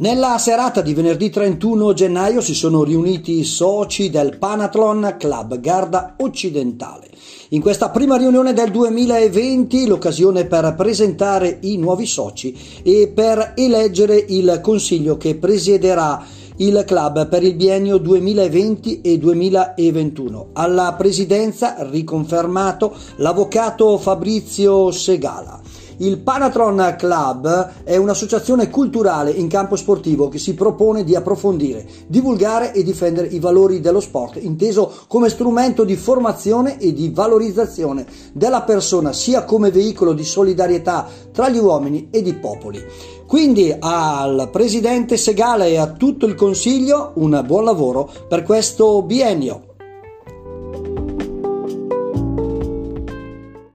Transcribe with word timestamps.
Nella 0.00 0.38
serata 0.38 0.80
di 0.80 0.94
venerdì 0.94 1.28
31 1.28 1.92
gennaio 1.92 2.40
si 2.40 2.54
sono 2.54 2.84
riuniti 2.84 3.40
i 3.40 3.44
soci 3.44 4.10
del 4.10 4.38
Panathlon 4.38 5.16
Club 5.18 5.58
Garda 5.58 6.14
Occidentale. 6.18 7.08
In 7.48 7.60
questa 7.60 7.90
prima 7.90 8.16
riunione 8.16 8.52
del 8.52 8.70
2020 8.70 9.88
l'occasione 9.88 10.44
per 10.44 10.72
presentare 10.76 11.58
i 11.62 11.78
nuovi 11.78 12.06
soci 12.06 12.56
e 12.84 13.10
per 13.12 13.54
eleggere 13.56 14.24
il 14.28 14.60
consiglio 14.62 15.16
che 15.16 15.34
presiederà 15.34 16.24
il 16.58 16.84
club 16.86 17.26
per 17.26 17.42
il 17.42 17.56
biennio 17.56 17.98
2020 17.98 19.00
e 19.00 19.18
2021. 19.18 20.50
Alla 20.52 20.94
presidenza 20.96 21.74
riconfermato 21.90 22.94
l'avvocato 23.16 23.98
Fabrizio 23.98 24.92
Segala. 24.92 25.60
Il 26.00 26.18
Panatron 26.18 26.94
Club 26.96 27.72
è 27.82 27.96
un'associazione 27.96 28.70
culturale 28.70 29.32
in 29.32 29.48
campo 29.48 29.74
sportivo 29.74 30.28
che 30.28 30.38
si 30.38 30.54
propone 30.54 31.02
di 31.02 31.16
approfondire, 31.16 31.84
divulgare 32.06 32.72
e 32.72 32.84
difendere 32.84 33.26
i 33.26 33.40
valori 33.40 33.80
dello 33.80 33.98
sport, 33.98 34.38
inteso 34.40 34.92
come 35.08 35.28
strumento 35.28 35.82
di 35.82 35.96
formazione 35.96 36.78
e 36.78 36.92
di 36.92 37.10
valorizzazione 37.12 38.06
della 38.32 38.62
persona, 38.62 39.12
sia 39.12 39.44
come 39.44 39.72
veicolo 39.72 40.12
di 40.12 40.24
solidarietà 40.24 41.04
tra 41.32 41.48
gli 41.48 41.58
uomini 41.58 42.08
ed 42.12 42.28
i 42.28 42.34
popoli. 42.34 42.80
Quindi 43.26 43.74
al 43.76 44.48
presidente 44.52 45.16
Segale 45.16 45.66
e 45.66 45.78
a 45.78 45.90
tutto 45.90 46.26
il 46.26 46.36
consiglio 46.36 47.10
un 47.16 47.42
buon 47.44 47.64
lavoro 47.64 48.08
per 48.28 48.44
questo 48.44 49.02
biennio. 49.02 49.67